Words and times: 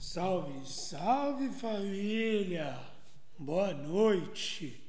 Salve, 0.00 0.66
salve 0.66 1.50
família! 1.50 2.74
Boa 3.38 3.74
noite! 3.74 4.82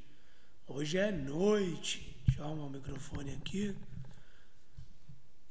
Hoje 0.66 0.98
é 0.98 1.12
noite. 1.12 2.16
Deixa 2.26 2.40
eu 2.40 2.46
arrumar 2.46 2.68
o 2.68 2.70
microfone 2.70 3.32
aqui. 3.34 3.76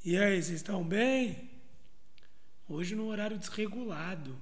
E 0.03 0.17
aí, 0.17 0.43
vocês 0.43 0.57
estão 0.57 0.83
bem? 0.83 1.51
Hoje 2.67 2.95
no 2.97 3.09
horário 3.09 3.39
desregulado. 3.39 4.35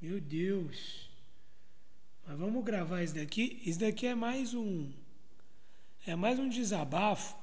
Meu 0.00 0.18
Deus. 0.18 1.10
Mas 2.26 2.38
vamos 2.38 2.64
gravar 2.64 3.02
isso 3.02 3.16
daqui. 3.16 3.60
Isso 3.66 3.80
daqui 3.80 4.06
é 4.06 4.14
mais 4.14 4.54
um. 4.54 4.90
É 6.06 6.16
mais 6.16 6.38
um 6.38 6.48
desabafo, 6.48 7.36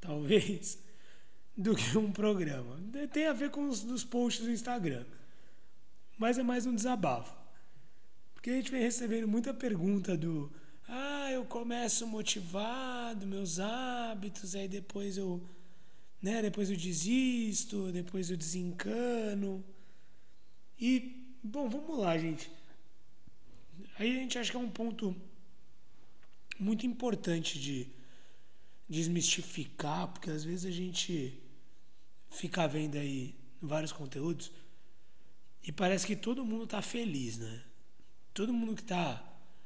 talvez, 0.00 0.78
do 1.58 1.74
que 1.74 1.98
um 1.98 2.12
programa. 2.12 2.78
Tem 3.12 3.26
a 3.26 3.32
ver 3.32 3.50
com 3.50 3.68
os 3.68 3.82
dos 3.82 4.04
posts 4.04 4.46
do 4.46 4.52
Instagram 4.52 5.04
mas 6.22 6.38
é 6.38 6.42
mais 6.44 6.66
um 6.66 6.74
desabafo. 6.76 7.34
Porque 8.32 8.48
a 8.48 8.52
gente 8.54 8.70
vem 8.70 8.80
recebendo 8.80 9.26
muita 9.26 9.52
pergunta 9.52 10.16
do 10.16 10.52
ah, 10.86 11.32
eu 11.32 11.44
começo 11.44 12.06
motivado, 12.06 13.26
meus 13.26 13.58
hábitos, 13.58 14.54
aí 14.54 14.68
depois 14.68 15.18
eu, 15.18 15.42
né, 16.22 16.40
depois 16.40 16.70
eu 16.70 16.76
desisto, 16.76 17.90
depois 17.90 18.30
eu 18.30 18.36
desencano. 18.36 19.64
E, 20.78 20.94
bom, 21.42 21.68
vamos 21.68 21.98
lá, 21.98 22.16
gente. 22.16 22.48
Aí 23.98 24.16
a 24.16 24.20
gente 24.20 24.38
acha 24.38 24.52
que 24.52 24.56
é 24.56 24.60
um 24.60 24.70
ponto 24.70 25.16
muito 26.56 26.86
importante 26.86 27.58
de 27.58 27.88
desmistificar, 28.88 30.06
porque 30.06 30.30
às 30.30 30.44
vezes 30.44 30.66
a 30.66 30.70
gente 30.70 31.36
fica 32.30 32.68
vendo 32.68 32.96
aí 32.96 33.34
vários 33.60 33.90
conteúdos 33.90 34.52
e 35.64 35.72
parece 35.72 36.06
que 36.06 36.16
todo 36.16 36.44
mundo 36.44 36.66
tá 36.66 36.82
feliz, 36.82 37.38
né? 37.38 37.62
Todo 38.34 38.52
mundo 38.52 38.76
que 38.76 38.84
tá. 38.84 39.22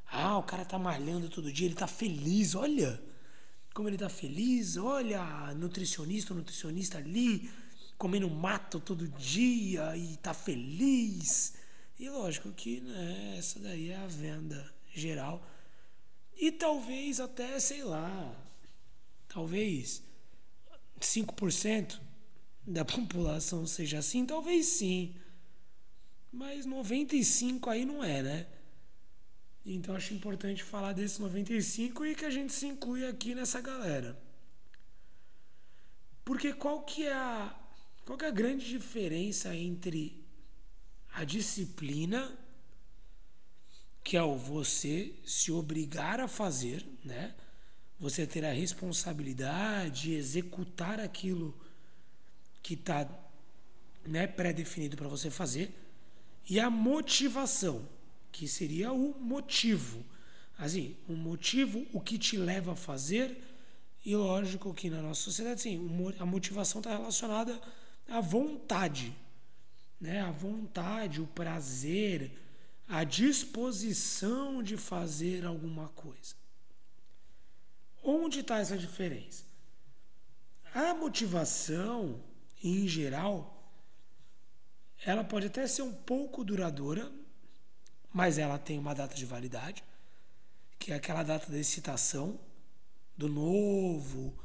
Ah, 0.07 0.39
o 0.39 0.43
cara 0.43 0.65
tá 0.65 0.79
malhando 0.79 1.29
todo 1.29 1.53
dia, 1.53 1.67
ele 1.67 1.75
tá 1.75 1.87
feliz, 1.87 2.55
olha 2.55 3.03
como 3.77 3.91
ele 3.91 3.99
tá 3.99 4.09
feliz, 4.09 4.79
olha, 4.79 5.53
nutricionista, 5.53 6.33
nutricionista 6.33 6.97
ali, 6.97 7.51
comendo 7.99 8.31
mato 8.31 8.81
todo 8.81 9.07
dia 9.07 9.95
e 9.95 10.17
tá 10.17 10.33
feliz. 10.33 11.53
E 11.99 12.09
lógico 12.09 12.51
que 12.53 12.81
né, 12.81 13.35
essa 13.37 13.61
daí 13.61 13.91
é 13.91 13.97
a 13.97 14.07
venda 14.07 14.75
geral. 14.95 15.47
E 16.35 16.51
talvez 16.51 17.21
até, 17.21 17.61
sei 17.61 17.85
lá, 17.85 18.35
talvez 19.29 20.03
5% 20.99 22.01
da 22.67 22.83
população 22.83 23.67
seja 23.67 23.99
assim, 23.99 24.25
talvez 24.25 24.65
sim. 24.65 25.15
Mas 26.37 26.67
95 26.67 27.71
aí 27.71 27.87
não 27.87 28.05
é, 28.05 28.23
né? 28.23 28.47
Então 29.65 29.97
acho 29.97 30.13
importante 30.13 30.63
falar 30.63 30.93
desse 30.93 31.19
95 31.19 32.05
e 32.05 32.15
que 32.15 32.27
a 32.27 32.31
gente 32.31 32.53
se 32.53 32.67
inclui 32.67 33.09
aqui 33.09 33.35
nessa 33.35 33.59
galera. 33.59 34.21
Porque 36.27 36.53
qual 36.53 36.83
que 36.83 37.07
é 37.07 37.15
a 37.15 37.59
qual 38.05 38.19
que 38.19 38.27
é 38.27 38.29
a 38.29 38.31
grande 38.43 38.69
diferença 38.69 39.57
entre 39.57 40.23
a 41.15 41.25
disciplina 41.25 42.39
que 44.05 44.15
é 44.15 44.23
o 44.23 44.37
você 44.37 45.15
se 45.25 45.51
obrigar 45.51 46.21
a 46.21 46.29
fazer, 46.29 46.87
né? 47.03 47.35
Você 47.99 48.27
ter 48.27 48.45
a 48.45 48.53
responsabilidade 48.53 50.03
de 50.03 50.13
executar 50.13 51.01
aquilo 51.01 51.59
que 52.63 52.75
está 52.75 53.09
né, 54.05 54.27
pré-definido 54.27 54.99
para 54.99 55.09
você 55.09 55.31
fazer 55.31 55.86
e 56.49 56.61
a 56.61 56.71
motivação, 56.71 57.89
que 58.31 58.47
seria 58.47 58.93
o 58.93 59.19
motivo. 59.19 60.05
Assim, 60.59 60.97
o 61.09 61.15
motivo, 61.15 61.87
o 61.93 62.01
que 62.01 62.19
te 62.19 62.37
leva 62.37 62.73
a 62.73 62.77
fazer, 62.77 63.37
e 64.05 64.15
lógico 64.15 64.73
que 64.73 64.89
na 64.89 65.03
nossa 65.03 65.21
sociedade, 65.23 65.63
sim, 65.63 65.81
a 66.19 66.25
motivação 66.25 66.81
está 66.81 66.97
relacionada 66.97 67.61
à 68.09 68.21
vontade, 68.21 69.15
né? 70.01 70.21
A 70.21 70.31
vontade, 70.31 71.21
o 71.21 71.27
prazer, 71.27 72.31
a 72.89 73.03
disposição 73.03 74.63
de 74.63 74.77
fazer 74.77 75.45
alguma 75.45 75.89
coisa. 75.89 76.35
Onde 78.03 78.41
está 78.41 78.59
essa 78.59 78.79
diferença? 78.79 79.45
A 80.73 80.95
motivação, 80.95 82.23
em 82.63 82.87
geral, 82.87 83.56
ela 85.07 85.23
pode 85.23 85.47
até 85.47 85.65
ser 85.69 85.83
um 85.83 85.93
pouco 85.93 86.43
duradoura, 86.43 87.13
mas 88.13 88.39
ela 88.39 88.59
tem 88.59 88.77
uma 88.77 88.93
data 88.93 89.15
de 89.15 89.25
validade, 89.25 89.85
que 90.81 90.93
é 90.93 90.97
aquela 90.97 91.23
data 91.23 91.51
da 91.51 91.57
excitação, 91.57 92.41
do 93.17 93.29
novo, 93.29 94.37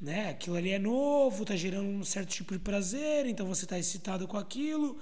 né? 0.00 0.30
Aquilo 0.30 0.56
ali 0.56 0.70
é 0.70 0.78
novo, 0.78 1.42
está 1.42 1.54
gerando 1.54 1.86
um 1.86 2.02
certo 2.02 2.30
tipo 2.30 2.54
de 2.54 2.58
prazer, 2.58 3.26
então 3.26 3.46
você 3.46 3.66
está 3.66 3.78
excitado 3.78 4.26
com 4.26 4.38
aquilo, 4.38 4.98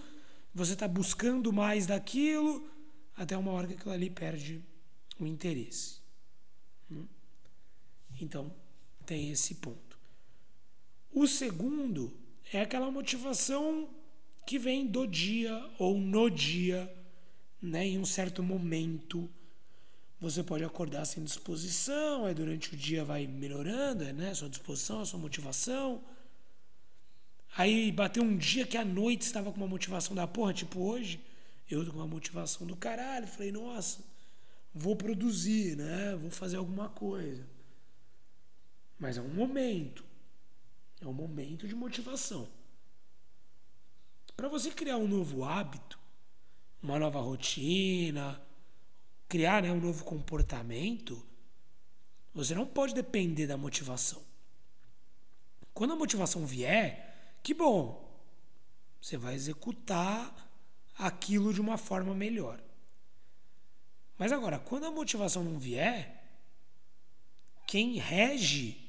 você 0.52 0.72
está 0.72 0.88
buscando 0.88 1.52
mais 1.52 1.86
daquilo, 1.86 2.68
até 3.16 3.36
uma 3.36 3.52
hora 3.52 3.68
que 3.68 3.74
aquilo 3.74 3.94
ali 3.94 4.10
perde 4.10 4.64
o 5.18 5.24
interesse. 5.24 6.00
Hum? 6.90 7.06
Então, 8.20 8.52
tem 9.06 9.30
esse 9.30 9.54
ponto. 9.54 9.96
O 11.12 11.28
segundo 11.28 12.12
é 12.52 12.62
aquela 12.62 12.90
motivação 12.90 13.88
que 14.46 14.58
vem 14.58 14.86
do 14.86 15.06
dia 15.06 15.54
ou 15.78 15.98
no 15.98 16.28
dia, 16.28 16.92
né, 17.60 17.86
em 17.86 17.98
um 17.98 18.04
certo 18.04 18.42
momento. 18.42 19.28
Você 20.20 20.42
pode 20.42 20.64
acordar 20.64 21.04
sem 21.04 21.22
disposição, 21.22 22.24
aí 22.24 22.34
durante 22.34 22.72
o 22.72 22.76
dia 22.76 23.04
vai 23.04 23.26
melhorando, 23.26 24.04
né, 24.12 24.30
a 24.30 24.34
sua 24.34 24.48
disposição, 24.48 25.00
a 25.00 25.06
sua 25.06 25.18
motivação. 25.18 26.02
Aí 27.56 27.92
bateu 27.92 28.22
um 28.22 28.36
dia 28.36 28.66
que 28.66 28.76
à 28.76 28.84
noite 28.84 29.22
estava 29.22 29.50
com 29.50 29.56
uma 29.56 29.66
motivação 29.66 30.14
da 30.14 30.26
porra, 30.26 30.52
tipo 30.52 30.80
hoje, 30.80 31.20
eu 31.70 31.84
com 31.86 31.98
uma 31.98 32.06
motivação 32.06 32.66
do 32.66 32.76
caralho, 32.76 33.26
falei, 33.26 33.52
nossa, 33.52 34.02
vou 34.74 34.96
produzir, 34.96 35.76
né? 35.76 36.16
Vou 36.16 36.30
fazer 36.30 36.56
alguma 36.56 36.88
coisa. 36.88 37.46
Mas 38.98 39.16
é 39.16 39.20
um 39.20 39.28
momento. 39.28 40.04
É 41.00 41.06
um 41.06 41.12
momento 41.12 41.68
de 41.68 41.74
motivação. 41.74 42.48
Para 44.36 44.48
você 44.48 44.70
criar 44.70 44.96
um 44.96 45.08
novo 45.08 45.44
hábito, 45.44 45.98
uma 46.82 46.98
nova 46.98 47.20
rotina, 47.20 48.40
criar 49.28 49.62
né, 49.62 49.70
um 49.72 49.80
novo 49.80 50.04
comportamento, 50.04 51.24
você 52.34 52.54
não 52.54 52.66
pode 52.66 52.94
depender 52.94 53.46
da 53.46 53.56
motivação. 53.56 54.22
Quando 55.72 55.92
a 55.92 55.96
motivação 55.96 56.44
vier, 56.44 57.38
que 57.42 57.54
bom, 57.54 58.04
você 59.00 59.16
vai 59.16 59.34
executar 59.34 60.32
aquilo 60.96 61.52
de 61.52 61.60
uma 61.60 61.76
forma 61.76 62.14
melhor. 62.14 62.60
Mas 64.16 64.32
agora, 64.32 64.58
quando 64.58 64.86
a 64.86 64.90
motivação 64.90 65.42
não 65.42 65.58
vier, 65.58 66.22
quem 67.66 67.98
rege 67.98 68.80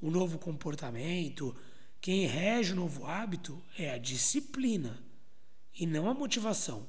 o 0.00 0.10
novo 0.10 0.38
comportamento, 0.38 1.54
quem 2.04 2.26
rege 2.26 2.74
o 2.74 2.76
novo 2.76 3.06
hábito 3.06 3.64
é 3.78 3.90
a 3.90 3.96
disciplina 3.96 5.02
e 5.74 5.86
não 5.86 6.06
a 6.06 6.12
motivação. 6.12 6.86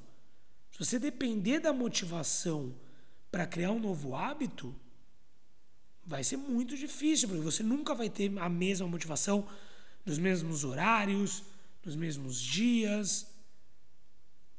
Se 0.70 0.78
você 0.78 1.00
depender 1.00 1.60
da 1.60 1.72
motivação 1.72 2.76
para 3.32 3.48
criar 3.48 3.72
um 3.72 3.80
novo 3.80 4.14
hábito, 4.14 4.76
vai 6.06 6.22
ser 6.22 6.36
muito 6.36 6.76
difícil, 6.76 7.30
porque 7.30 7.42
você 7.42 7.64
nunca 7.64 7.96
vai 7.96 8.10
ter 8.10 8.30
a 8.38 8.50
mesma 8.50 8.90
motivação 8.90 9.48
nos 10.06 10.20
mesmos 10.20 10.66
horários, 10.66 11.46
nos 11.86 11.96
mesmos 11.96 12.38
dias. 12.38 13.26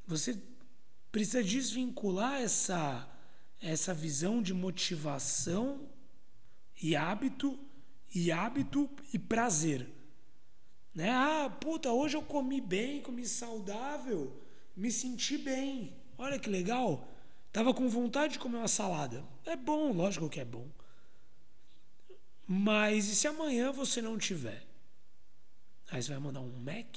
Você 0.06 0.42
precisa 1.12 1.44
desvincular 1.44 2.40
essa 2.40 3.06
essa 3.60 3.92
visão 3.92 4.40
de 4.40 4.54
motivação 4.54 5.86
e 6.82 6.96
hábito 6.96 7.58
e 8.14 8.32
hábito 8.32 8.88
e 9.12 9.18
prazer. 9.18 9.95
Né? 10.96 11.10
Ah, 11.10 11.50
puta, 11.60 11.92
hoje 11.92 12.16
eu 12.16 12.22
comi 12.22 12.58
bem, 12.58 13.02
comi 13.02 13.26
saudável, 13.26 14.34
me 14.74 14.90
senti 14.90 15.36
bem. 15.36 15.94
Olha 16.16 16.38
que 16.38 16.48
legal. 16.48 17.06
Tava 17.52 17.74
com 17.74 17.86
vontade 17.86 18.32
de 18.32 18.38
comer 18.38 18.56
uma 18.56 18.66
salada. 18.66 19.22
É 19.44 19.54
bom, 19.54 19.92
lógico 19.92 20.30
que 20.30 20.40
é 20.40 20.44
bom. 20.44 20.66
Mas 22.46 23.08
e 23.08 23.14
se 23.14 23.28
amanhã 23.28 23.70
você 23.72 24.00
não 24.00 24.16
tiver? 24.16 24.64
Aí 25.90 26.02
você 26.02 26.12
vai 26.12 26.18
mandar 26.18 26.40
um 26.40 26.58
Mac? 26.60 26.96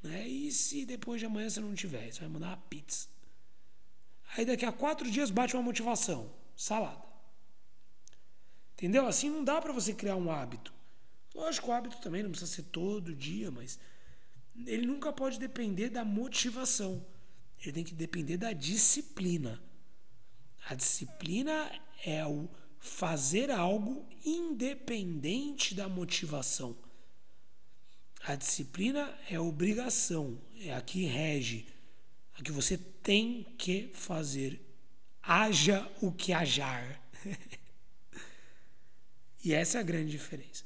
Né? 0.00 0.28
E 0.28 0.52
se 0.52 0.86
depois 0.86 1.18
de 1.18 1.26
amanhã 1.26 1.50
você 1.50 1.60
não 1.60 1.74
tiver? 1.74 2.12
Você 2.12 2.20
vai 2.20 2.28
mandar 2.28 2.48
uma 2.48 2.56
pizza. 2.56 3.08
Aí 4.36 4.44
daqui 4.44 4.64
a 4.64 4.70
quatro 4.70 5.10
dias 5.10 5.30
bate 5.30 5.56
uma 5.56 5.62
motivação. 5.62 6.30
Salada. 6.54 7.04
Entendeu? 8.74 9.08
Assim 9.08 9.28
não 9.28 9.42
dá 9.42 9.60
para 9.60 9.72
você 9.72 9.92
criar 9.92 10.14
um 10.14 10.30
hábito. 10.30 10.75
Lógico, 11.36 11.68
o 11.68 11.72
hábito 11.72 11.98
também 11.98 12.22
não 12.22 12.30
precisa 12.30 12.50
ser 12.50 12.62
todo 12.62 13.14
dia, 13.14 13.50
mas 13.50 13.78
ele 14.66 14.86
nunca 14.86 15.12
pode 15.12 15.38
depender 15.38 15.90
da 15.90 16.02
motivação. 16.02 17.04
Ele 17.60 17.72
tem 17.72 17.84
que 17.84 17.94
depender 17.94 18.38
da 18.38 18.54
disciplina. 18.54 19.62
A 20.64 20.74
disciplina 20.74 21.70
é 22.06 22.26
o 22.26 22.48
fazer 22.80 23.50
algo 23.50 24.08
independente 24.24 25.74
da 25.74 25.90
motivação. 25.90 26.74
A 28.24 28.34
disciplina 28.34 29.14
é 29.28 29.38
obrigação, 29.38 30.40
é 30.58 30.72
a 30.72 30.80
que 30.80 31.04
rege, 31.04 31.66
a 32.34 32.42
que 32.42 32.50
você 32.50 32.78
tem 32.78 33.44
que 33.58 33.90
fazer. 33.92 34.58
Haja 35.22 35.86
o 36.00 36.10
que 36.10 36.32
hajar. 36.32 37.06
e 39.44 39.52
essa 39.52 39.76
é 39.76 39.80
a 39.82 39.84
grande 39.84 40.10
diferença. 40.10 40.65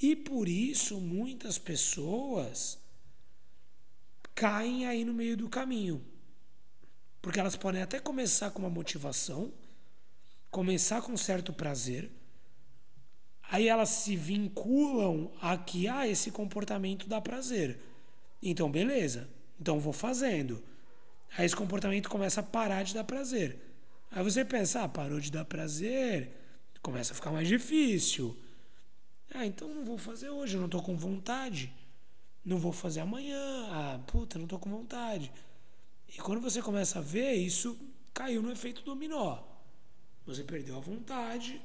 E 0.00 0.14
por 0.14 0.48
isso 0.48 1.00
muitas 1.00 1.58
pessoas 1.58 2.78
caem 4.34 4.86
aí 4.86 5.04
no 5.04 5.12
meio 5.12 5.36
do 5.36 5.48
caminho. 5.48 6.04
Porque 7.20 7.40
elas 7.40 7.56
podem 7.56 7.82
até 7.82 7.98
começar 7.98 8.50
com 8.52 8.60
uma 8.60 8.70
motivação, 8.70 9.52
começar 10.50 11.02
com 11.02 11.16
certo 11.16 11.52
prazer, 11.52 12.10
aí 13.50 13.66
elas 13.66 13.88
se 13.88 14.14
vinculam 14.14 15.32
a 15.40 15.58
que 15.58 15.88
ah, 15.88 16.06
esse 16.06 16.30
comportamento 16.30 17.08
dá 17.08 17.20
prazer. 17.20 17.80
Então, 18.40 18.70
beleza. 18.70 19.28
Então 19.60 19.80
vou 19.80 19.92
fazendo. 19.92 20.62
Aí 21.36 21.44
esse 21.44 21.56
comportamento 21.56 22.08
começa 22.08 22.40
a 22.40 22.44
parar 22.44 22.84
de 22.84 22.94
dar 22.94 23.04
prazer. 23.04 23.58
Aí 24.10 24.22
você 24.22 24.44
pensa, 24.44 24.84
ah, 24.84 24.88
parou 24.88 25.20
de 25.20 25.30
dar 25.30 25.44
prazer, 25.44 26.32
começa 26.80 27.12
a 27.12 27.16
ficar 27.16 27.30
mais 27.30 27.48
difícil. 27.48 28.36
Ah, 29.34 29.46
então 29.46 29.68
não 29.72 29.84
vou 29.84 29.98
fazer 29.98 30.30
hoje, 30.30 30.56
não 30.56 30.66
estou 30.66 30.82
com 30.82 30.96
vontade. 30.96 31.72
Não 32.44 32.58
vou 32.58 32.72
fazer 32.72 33.00
amanhã. 33.00 33.38
Ah, 33.70 34.00
puta, 34.06 34.38
não 34.38 34.44
estou 34.44 34.58
com 34.58 34.70
vontade. 34.70 35.30
E 36.08 36.18
quando 36.18 36.40
você 36.40 36.62
começa 36.62 36.98
a 36.98 37.02
ver, 37.02 37.34
isso 37.34 37.78
caiu 38.14 38.42
no 38.42 38.50
efeito 38.50 38.82
dominó. 38.82 39.38
Você 40.26 40.42
perdeu 40.42 40.76
a 40.76 40.80
vontade 40.80 41.60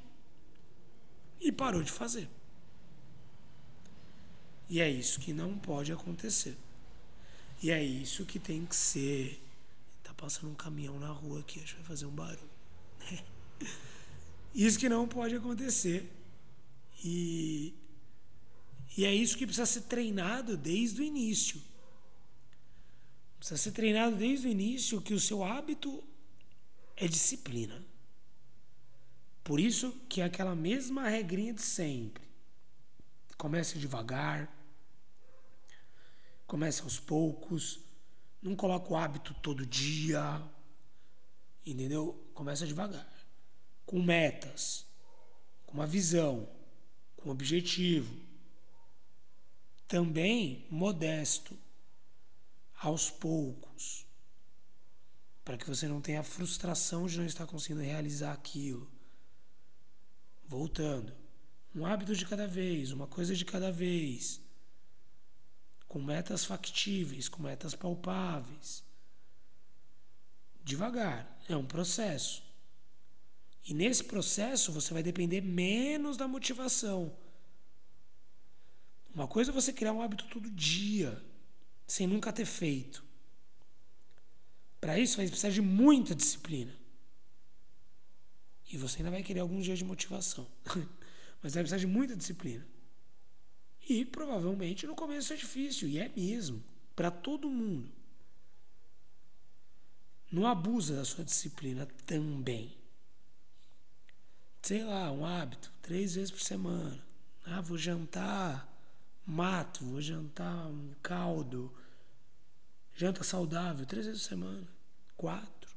e 1.40 1.52
parou 1.52 1.82
de 1.82 1.92
fazer. 1.92 2.28
E 4.70 4.82
é 4.82 4.90
isso 4.90 5.20
que 5.20 5.34
não 5.34 5.58
pode 5.58 5.92
acontecer. 5.92 6.58
E 7.62 7.72
é 7.72 7.82
isso 7.82 8.26
que 8.26 8.40
tem 8.40 8.66
que 8.66 8.76
ser. 8.76 9.42
Tá 10.04 10.14
passando 10.14 10.50
um 10.50 10.56
caminhão 10.56 11.00
na 11.00 11.12
rua 11.12 11.40
aqui, 11.40 11.62
acho 11.62 11.76
que 11.76 11.82
vai 11.82 11.88
fazer 11.88 12.06
um 12.06 12.12
barulho. 12.12 12.50
isso 14.54 14.80
que 14.80 14.90
não 14.90 15.08
pode 15.08 15.36
acontecer. 15.36 16.10
E, 17.02 17.74
e 18.98 19.06
é 19.06 19.14
isso 19.14 19.38
que 19.38 19.46
precisa 19.46 19.66
ser 19.66 19.82
treinado 19.84 20.58
desde 20.58 21.02
o 21.02 21.04
início. 21.04 21.62
Precisa 23.38 23.58
ser 23.58 23.72
treinado 23.72 24.16
desde 24.16 24.48
o 24.48 24.50
início 24.50 25.02
que 25.02 25.14
o 25.14 25.20
seu 25.20 25.44
hábito 25.44 26.04
é 26.96 27.08
disciplina. 27.08 27.84
Por 29.44 29.60
isso 29.60 29.92
que 30.08 30.22
é 30.22 30.26
aquela 30.26 30.56
mesma 30.56 31.10
regrinha 31.10 31.54
de 31.54 31.62
sempre. 31.62 32.24
Comece 33.38 33.78
devagar, 33.78 34.50
comece 36.48 36.82
aos 36.82 37.00
poucos, 37.00 37.82
não 38.42 38.56
coloca 38.56 38.94
o 38.94 38.96
hábito 38.96 39.34
todo 39.36 39.66
dia, 39.66 40.42
entendeu? 41.66 42.30
Começa 42.34 42.66
devagar, 42.66 43.12
com 43.86 44.02
metas, 44.02 44.86
com 45.66 45.74
uma 45.74 45.88
visão, 45.88 46.48
um 47.26 47.32
objetivo. 47.32 48.16
Também 49.88 50.66
modesto 50.70 51.58
aos 52.76 53.10
poucos, 53.10 54.06
para 55.44 55.58
que 55.58 55.68
você 55.68 55.88
não 55.88 56.02
tenha 56.02 56.20
a 56.20 56.24
frustração 56.24 57.06
de 57.08 57.18
não 57.18 57.26
estar 57.26 57.46
conseguindo 57.46 57.82
realizar 57.82 58.34
aquilo. 58.34 58.90
Voltando, 60.48 61.14
um 61.76 61.86
hábito 61.86 62.16
de 62.16 62.26
cada 62.26 62.48
vez, 62.48 62.92
uma 62.92 63.08
coisa 63.08 63.36
de 63.36 63.46
cada 63.46 63.72
vez, 63.72 64.42
com 65.88 66.02
metas 66.02 66.44
factíveis, 66.44 67.30
com 67.30 67.42
metas 67.42 67.76
palpáveis. 67.76 68.84
Devagar, 70.64 71.40
é 71.48 71.56
um 71.56 71.66
processo. 71.66 72.44
E 73.66 73.74
nesse 73.74 74.04
processo 74.04 74.72
você 74.72 74.94
vai 74.94 75.02
depender 75.02 75.42
menos 75.42 76.18
da 76.18 76.28
motivação. 76.28 77.16
Uma 79.14 79.28
coisa 79.28 79.52
é 79.52 79.54
você 79.54 79.72
criar 79.72 79.94
um 79.94 80.02
hábito 80.02 80.28
todo 80.28 80.50
dia, 80.50 81.24
sem 81.88 82.08
nunca 82.08 82.34
ter 82.34 82.46
feito. 82.46 83.04
Para 84.82 85.00
isso 85.00 85.18
vai 85.18 85.28
precisar 85.28 85.52
de 85.52 85.62
muita 85.62 86.14
disciplina. 86.14 86.76
E 88.72 88.78
você 88.78 88.98
ainda 88.98 89.12
vai 89.12 89.24
querer 89.24 89.40
alguns 89.40 89.64
dias 89.64 89.78
de 89.78 89.86
motivação. 89.86 90.48
Mas 91.42 91.54
vai 91.54 91.64
precisar 91.64 91.78
de 91.78 91.88
muita 91.88 92.16
disciplina. 92.16 92.68
E 93.88 94.04
provavelmente 94.04 94.88
no 94.88 94.96
começo 94.96 95.32
é 95.32 95.36
difícil, 95.36 95.88
e 95.88 96.00
é 96.00 96.12
mesmo, 96.16 96.64
para 96.96 97.12
todo 97.12 97.50
mundo. 97.50 97.90
Não 100.32 100.48
abusa 100.48 100.96
da 100.96 101.06
sua 101.06 101.24
disciplina 101.24 101.86
também. 102.06 102.83
Sei 104.64 104.82
lá, 104.82 105.12
um 105.12 105.26
hábito, 105.26 105.72
três 105.82 106.16
vezes 106.16 106.32
por 106.32 106.40
semana. 106.40 107.04
Ah, 107.46 107.60
vou 107.60 107.78
jantar 107.78 108.74
mato, 109.26 109.84
vou 109.84 110.02
jantar 110.02 110.68
um 110.68 110.94
caldo, 111.02 111.70
janta 112.96 113.24
saudável, 113.26 113.86
três 113.86 114.06
vezes 114.06 114.22
por 114.22 114.30
semana, 114.30 114.68
quatro. 115.18 115.70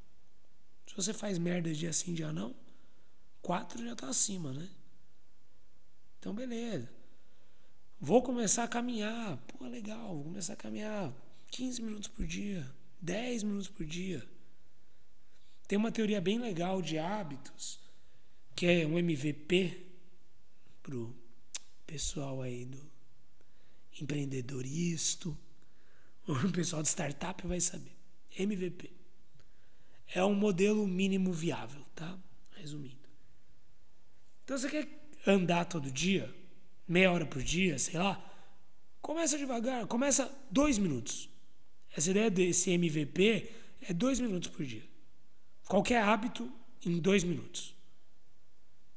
Se 0.87 0.95
você 0.95 1.13
faz 1.13 1.37
merda 1.37 1.73
dia 1.73 1.93
sim, 1.93 2.15
dia 2.15 2.33
não, 2.33 2.55
quatro 3.43 3.85
já 3.85 3.93
está 3.93 4.09
acima, 4.09 4.53
né? 4.53 4.69
Então, 6.21 6.33
beleza. 6.33 6.89
Vou 7.99 8.23
começar 8.23 8.63
a 8.63 8.69
caminhar. 8.69 9.37
Pô, 9.49 9.67
legal, 9.67 10.15
vou 10.15 10.25
começar 10.25 10.53
a 10.53 10.57
caminhar 10.57 11.13
15 11.51 11.83
minutos 11.83 12.09
por 12.09 12.25
dia, 12.25 12.65
10 13.01 13.43
minutos 13.43 13.69
por 13.69 13.85
dia. 13.85 14.25
Tem 15.67 15.77
uma 15.77 15.91
teoria 15.91 16.21
bem 16.21 16.39
legal 16.39 16.81
de 16.81 16.99
hábitos, 16.99 17.81
que 18.57 18.65
é 18.65 18.87
um 18.87 18.99
MVP 18.99 19.87
pro 20.83 21.15
pessoal 21.87 22.41
aí 22.41 22.65
do 22.65 22.81
empreendedoristo, 24.01 25.37
o 26.27 26.51
pessoal 26.51 26.83
de 26.83 26.89
startup 26.89 27.47
vai 27.47 27.61
saber. 27.61 27.95
MVP. 28.39 28.91
É 30.09 30.25
um 30.25 30.35
modelo 30.35 30.87
mínimo 30.87 31.33
viável, 31.33 31.85
tá? 31.95 32.19
Resumindo. 32.57 32.97
Então 34.45 34.57
você 34.57 34.71
quer 34.71 34.89
andar 35.27 35.67
todo 35.67 35.91
dia, 35.91 36.35
meia 36.89 37.13
hora 37.13 37.27
por 37.27 37.43
dia, 37.43 37.79
sei 37.79 37.99
lá, 37.99 38.23
começa 39.03 39.37
devagar, 39.37 39.87
começa 39.87 40.33
dois 40.51 40.79
minutos. 40.79 41.29
Essa 41.95 42.11
ideia 42.11 42.31
desse 42.31 42.71
MVP 42.71 43.51
é 43.83 43.93
dois 43.93 44.19
minutos 44.19 44.49
por 44.49 44.65
dia. 44.65 44.85
Qualquer 45.67 46.03
hábito 46.03 46.51
em 46.85 46.99
dois 46.99 47.23
minutos. 47.23 47.76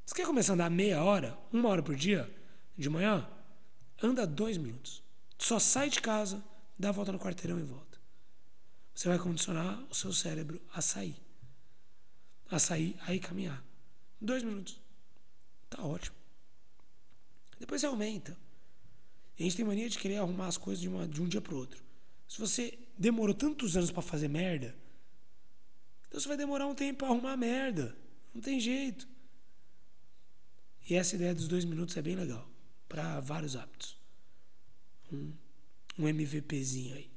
Você 0.10 0.16
quer 0.16 0.26
começar 0.26 0.54
a 0.54 0.56
andar 0.56 0.72
meia 0.72 1.04
hora, 1.04 1.38
uma 1.54 1.70
hora 1.70 1.84
por 1.84 1.96
dia, 1.96 2.28
de 2.76 2.90
manhã? 2.90 3.30
Anda 4.02 4.26
dois 4.26 4.58
minutos. 4.58 5.04
Só 5.38 5.60
sai 5.60 5.88
de 5.88 6.02
casa, 6.02 6.44
dá 6.80 6.90
a 6.90 6.92
volta 6.92 7.12
no 7.12 7.20
quarteirão 7.20 7.60
e 7.60 7.62
volta. 7.62 8.00
Você 8.96 9.08
vai 9.08 9.20
condicionar 9.20 9.80
o 9.88 9.94
seu 9.94 10.12
cérebro 10.12 10.60
a 10.74 10.82
sair. 10.82 11.16
A 12.50 12.58
sair, 12.58 12.98
a 13.06 13.14
ir 13.14 13.20
caminhar. 13.20 13.64
Dois 14.20 14.42
minutos. 14.42 14.82
Tá 15.70 15.84
ótimo. 15.84 16.16
Depois 17.60 17.80
você 17.80 17.86
aumenta. 17.86 18.36
A 19.40 19.44
gente 19.44 19.58
tem 19.58 19.64
mania 19.64 19.88
de 19.88 20.00
querer 20.00 20.18
arrumar 20.18 20.48
as 20.48 20.58
coisas 20.58 20.82
de, 20.82 20.90
uma, 20.90 21.08
de 21.08 21.22
um 21.22 21.28
dia 21.28 21.40
para 21.40 21.54
o 21.54 21.58
outro. 21.58 21.84
Se 22.28 22.40
você 22.40 22.80
demorou 22.98 23.36
tantos 23.36 23.78
anos 23.78 23.92
para 23.92 24.02
fazer 24.02 24.28
merda, 24.28 24.76
então 26.08 26.20
você 26.20 26.28
vai 26.28 26.36
demorar 26.36 26.66
um 26.66 26.74
tempo 26.74 26.98
para 26.98 27.10
arrumar 27.10 27.38
merda. 27.38 27.96
Não 28.34 28.42
tem 28.42 28.60
jeito. 28.60 29.08
E 30.90 30.96
essa 30.96 31.16
ideia 31.16 31.36
dos 31.36 31.48
dois 31.48 31.64
minutos 31.66 31.96
é 31.96 32.02
bem 32.02 32.16
legal 32.16 32.50
para 32.88 33.20
vários 33.20 33.56
hábitos. 33.56 33.96
Um, 35.14 35.32
um 36.00 36.08
MVPzinho 36.08 36.96
aí. 36.96 37.12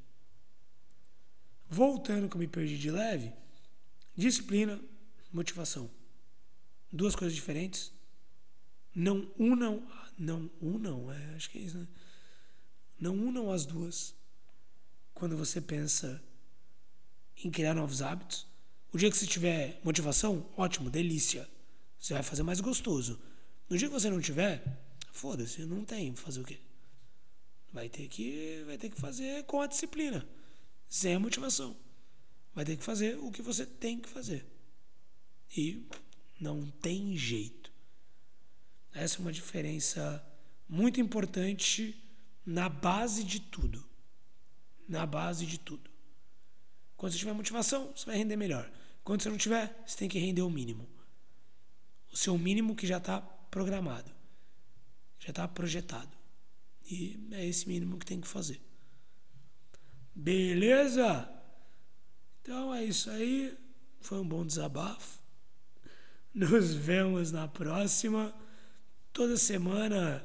Voltando 1.71 2.29
que 2.29 2.37
eu 2.37 2.39
me 2.39 2.47
perdi 2.47 2.77
de 2.77 2.91
leve, 2.91 3.33
disciplina, 4.15 4.79
motivação. 5.33 5.91
Duas 6.93 7.17
coisas 7.17 7.35
diferentes. 7.35 7.91
Não 8.95 9.33
unam, 9.39 9.83
não 10.19 10.51
unam, 10.61 11.11
é, 11.11 11.35
acho 11.35 11.49
que 11.49 11.59
é 11.59 11.63
isso, 11.63 11.79
né? 11.79 11.89
Não 13.01 13.15
unam 13.15 13.51
as 13.51 13.65
duas 13.65 14.15
quando 15.15 15.35
você 15.35 15.63
pensa 15.63 16.23
em 17.43 17.51
criar 17.51 17.73
novos 17.73 18.03
hábitos. 18.03 18.47
O 18.93 18.99
dia 18.99 19.11
que 19.11 19.17
você 19.17 19.27
tiver 19.27 19.81
motivação, 19.83 20.47
ótimo, 20.59 20.91
delícia. 20.91 21.49
Você 21.99 22.13
vai 22.13 22.23
fazer 22.23 22.43
mais 22.43 22.61
gostoso. 22.61 23.19
No 23.73 23.79
dia 23.79 23.89
que 23.89 23.95
você 23.95 24.11
não 24.11 24.21
tiver, 24.21 24.63
Foda-se, 25.11 25.65
não 25.65 25.83
tem 25.83 26.15
fazer 26.15 26.43
o 26.43 26.45
quê? 26.45 26.59
Vai 27.73 27.89
ter 27.89 28.07
que, 28.07 28.63
vai 28.67 28.77
ter 28.77 28.91
que 28.91 29.01
fazer 29.01 29.45
com 29.45 29.63
a 29.63 29.67
disciplina, 29.67 30.29
sem 30.91 31.15
a 31.15 31.19
motivação. 31.19 31.75
Vai 32.55 32.67
ter 32.67 32.77
que 32.77 32.85
fazer 32.85 33.17
o 33.17 33.33
que 33.33 33.41
você 33.41 33.65
tem 33.65 33.99
que 33.99 34.11
fazer. 34.11 34.45
E 35.57 35.89
não 36.39 36.67
tem 36.67 37.17
jeito. 37.17 37.73
Essa 38.93 39.17
é 39.17 39.21
uma 39.21 39.33
diferença 39.33 40.23
muito 40.69 41.01
importante 41.01 41.97
na 42.45 42.69
base 42.69 43.25
de 43.25 43.41
tudo. 43.41 43.83
Na 44.87 45.07
base 45.07 45.47
de 45.47 45.57
tudo. 45.57 45.91
Quando 46.95 47.13
você 47.13 47.19
tiver 47.19 47.33
motivação, 47.33 47.91
você 47.97 48.05
vai 48.05 48.19
render 48.19 48.37
melhor. 48.37 48.71
Quando 49.03 49.23
você 49.23 49.31
não 49.31 49.39
tiver, 49.39 49.83
você 49.87 49.97
tem 49.97 50.11
que 50.11 50.19
render 50.19 50.43
o 50.43 50.51
mínimo. 50.51 50.87
O 52.13 52.19
seu 52.19 52.37
mínimo 52.37 52.77
que 52.77 52.87
já 52.87 52.99
está 52.99 53.27
programado, 53.53 54.11
já 55.21 55.29
está 55.29 55.47
projetado. 55.47 56.11
E 56.91 57.29
é 57.31 57.47
esse 57.47 57.69
mínimo 57.69 57.99
que 57.99 58.07
tem 58.07 58.21
que 58.21 58.27
fazer. 58.27 58.61
Beleza? 60.15 61.29
Então 62.41 62.75
é 62.75 62.83
isso 62.83 63.09
aí. 63.11 63.57
Foi 64.01 64.19
um 64.19 64.27
bom 64.27 64.45
desabafo. 64.45 65.21
Nos 66.35 66.73
vemos 66.75 67.31
na 67.31 67.47
próxima. 67.47 68.35
Toda 69.13 69.37
semana, 69.37 70.25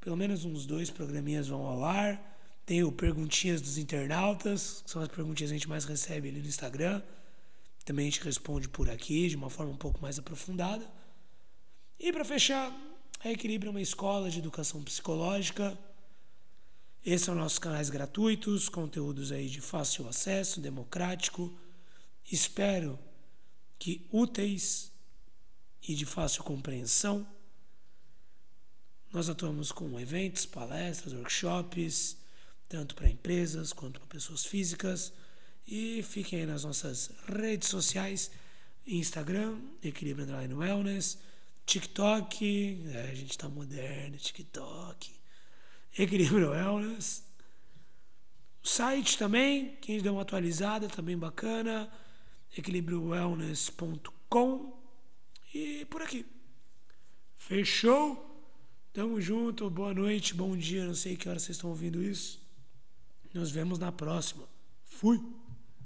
pelo 0.00 0.16
menos 0.16 0.44
uns 0.44 0.66
dois 0.66 0.90
programinhas 0.90 1.48
vão 1.48 1.64
ao 1.64 1.84
ar. 1.84 2.20
Tem 2.66 2.82
o 2.82 2.90
Perguntinhas 2.90 3.60
dos 3.62 3.78
Internautas, 3.78 4.82
que 4.84 4.90
são 4.90 5.00
as 5.00 5.08
perguntinhas 5.08 5.50
que 5.50 5.54
a 5.54 5.58
gente 5.58 5.68
mais 5.68 5.84
recebe 5.84 6.28
ali 6.28 6.40
no 6.40 6.48
Instagram. 6.48 7.00
Também 7.84 8.08
a 8.08 8.10
gente 8.10 8.24
responde 8.24 8.68
por 8.68 8.90
aqui 8.90 9.28
de 9.28 9.36
uma 9.36 9.48
forma 9.48 9.72
um 9.72 9.76
pouco 9.76 10.02
mais 10.02 10.18
aprofundada. 10.18 10.84
E 11.98 12.12
para 12.12 12.24
fechar, 12.24 12.70
a 13.24 13.30
Equilíbrio 13.30 13.68
é 13.68 13.70
uma 13.70 13.80
escola 13.80 14.30
de 14.30 14.38
educação 14.38 14.82
psicológica. 14.82 15.78
Esses 17.04 17.24
são 17.24 17.34
nossos 17.34 17.58
canais 17.58 17.88
gratuitos, 17.88 18.68
conteúdos 18.68 19.32
aí 19.32 19.48
de 19.48 19.62
fácil 19.62 20.06
acesso, 20.06 20.60
democrático. 20.60 21.56
Espero 22.30 22.98
que 23.78 24.06
úteis 24.12 24.92
e 25.88 25.94
de 25.94 26.04
fácil 26.04 26.44
compreensão. 26.44 27.26
Nós 29.10 29.30
atuamos 29.30 29.72
com 29.72 29.98
eventos, 29.98 30.44
palestras, 30.44 31.14
workshops, 31.14 32.18
tanto 32.68 32.94
para 32.94 33.08
empresas 33.08 33.72
quanto 33.72 34.00
para 34.00 34.08
pessoas 34.08 34.44
físicas. 34.44 35.14
E 35.66 36.02
fiquem 36.02 36.40
aí 36.40 36.46
nas 36.46 36.64
nossas 36.64 37.10
redes 37.26 37.68
sociais, 37.68 38.30
Instagram, 38.86 39.58
Equilíbrio 39.82 40.24
Underline 40.24 40.52
Wellness, 40.54 41.18
TikTok, 41.66 42.86
é, 42.94 43.10
a 43.10 43.14
gente 43.14 43.32
está 43.32 43.48
moderno, 43.48 44.16
TikTok, 44.16 45.12
Equilíbrio 45.98 46.50
Wellness. 46.50 47.24
O 48.62 48.68
site 48.68 49.18
também, 49.18 49.76
quem 49.80 50.00
deu 50.00 50.12
uma 50.12 50.22
atualizada, 50.22 50.88
também 50.88 51.18
bacana, 51.18 51.92
equilibriowellness.com 52.56 54.78
e 55.52 55.84
por 55.86 56.02
aqui. 56.02 56.24
Fechou? 57.36 58.24
Tamo 58.92 59.20
junto, 59.20 59.68
boa 59.68 59.92
noite, 59.92 60.34
bom 60.34 60.56
dia, 60.56 60.86
não 60.86 60.94
sei 60.94 61.16
que 61.16 61.28
hora 61.28 61.38
vocês 61.38 61.56
estão 61.56 61.70
ouvindo 61.70 62.02
isso. 62.02 62.40
Nos 63.34 63.50
vemos 63.50 63.78
na 63.78 63.90
próxima. 63.90 64.48
Fui! 64.84 65.20